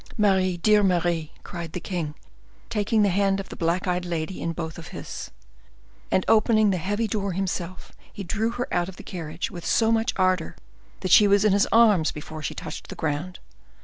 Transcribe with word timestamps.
"Marie, 0.17 0.57
dear 0.57 0.81
Marie," 0.81 1.31
cried 1.43 1.73
the 1.73 1.79
king, 1.79 2.15
taking 2.71 3.03
the 3.03 3.09
hand 3.09 3.39
of 3.39 3.49
the 3.49 3.55
black 3.55 3.85
eyed 3.85 4.03
lady 4.03 4.41
in 4.41 4.51
both 4.51 4.87
his. 4.87 5.29
And 6.09 6.25
opening 6.27 6.71
the 6.71 6.77
heavy 6.79 7.05
door 7.05 7.33
himself, 7.33 7.91
he 8.11 8.23
drew 8.23 8.49
her 8.49 8.67
out 8.73 8.89
of 8.89 8.95
the 8.95 9.03
carriage 9.03 9.51
with 9.51 9.63
so 9.63 9.91
much 9.91 10.13
ardor, 10.15 10.55
that 11.01 11.11
she 11.11 11.27
was 11.27 11.45
in 11.45 11.53
his 11.53 11.67
arms 11.71 12.11
before 12.11 12.41
she 12.41 12.55
touched 12.55 12.87
the 12.87 12.95
ground. 12.95 13.37